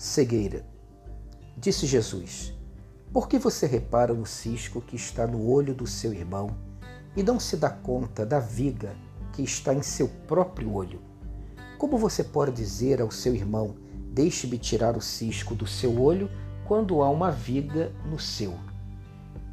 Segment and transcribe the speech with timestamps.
[0.00, 0.64] cegueira.
[1.58, 2.54] Disse Jesus:
[3.12, 6.56] Por que você repara no cisco que está no olho do seu irmão
[7.14, 8.94] e não se dá conta da viga
[9.30, 11.02] que está em seu próprio olho?
[11.76, 13.76] Como você pode dizer ao seu irmão:
[14.10, 16.30] Deixe-me tirar o cisco do seu olho
[16.66, 18.54] quando há uma viga no seu?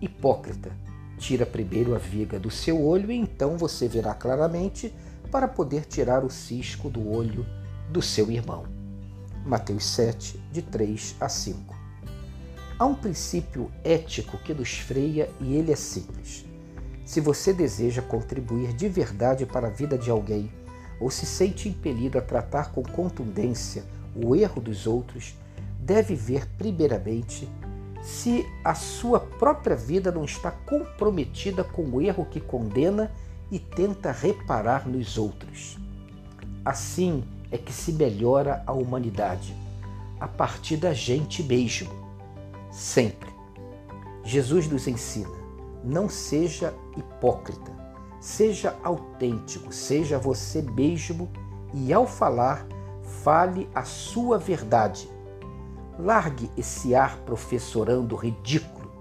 [0.02, 0.72] Hipócrita,
[1.18, 4.96] tira primeiro a viga do seu olho e então você verá claramente
[5.30, 7.46] para poder tirar o cisco do olho
[7.92, 8.77] do seu irmão.
[9.48, 11.74] Mateus 7, de 3 a 5.
[12.78, 16.46] Há um princípio ético que nos freia e ele é simples.
[17.06, 20.52] Se você deseja contribuir de verdade para a vida de alguém
[21.00, 25.34] ou se sente impelido a tratar com contundência o erro dos outros,
[25.80, 27.50] deve ver primeiramente
[28.04, 33.10] se a sua própria vida não está comprometida com o erro que condena
[33.50, 35.78] e tenta reparar nos outros.
[36.66, 39.56] Assim, é que se melhora a humanidade
[40.20, 41.92] a partir da gente mesmo,
[42.72, 43.30] sempre.
[44.24, 45.38] Jesus nos ensina:
[45.84, 47.72] não seja hipócrita,
[48.20, 51.30] seja autêntico, seja você mesmo
[51.74, 52.66] e ao falar,
[53.24, 55.10] fale a sua verdade.
[56.00, 58.92] Largue esse ar professorando ridículo.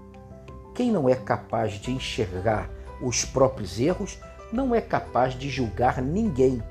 [0.73, 2.69] Quem não é capaz de enxergar
[3.01, 4.19] os próprios erros
[4.51, 6.61] não é capaz de julgar ninguém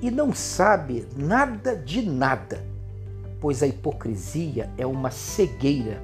[0.00, 2.64] e não sabe nada de nada,
[3.40, 6.02] pois a hipocrisia é uma cegueira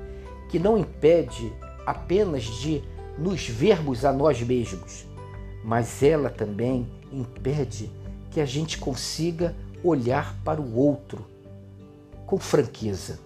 [0.49, 1.53] que não impede
[1.87, 2.83] apenas de
[3.19, 5.07] nos vermos a nós mesmos,
[5.65, 7.91] mas ela também impede
[8.31, 11.25] que a gente consiga olhar para o outro
[12.27, 13.19] com franqueza.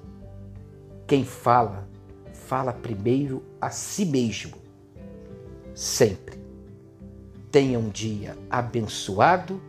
[1.07, 1.89] Quem fala,
[2.33, 4.57] fala primeiro a si mesmo.
[5.75, 6.37] Sempre.
[7.53, 9.61] Tenha um dia abençoado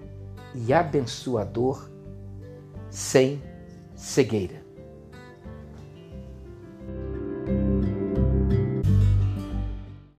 [0.65, 1.89] e abençoador
[2.89, 3.41] sem
[3.95, 4.66] cegueira.